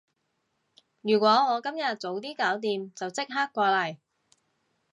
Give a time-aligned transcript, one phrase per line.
[1.01, 3.97] 如果我今日早啲搞掂，就即刻過嚟